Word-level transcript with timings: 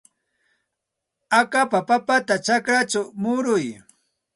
Akapa 1.39 1.79
papata 1.89 2.35
chakrachaw 2.45 3.05
muruy. 3.21 3.65